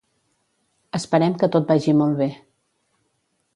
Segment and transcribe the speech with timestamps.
[0.99, 2.29] Esperem que tot vagi molt bé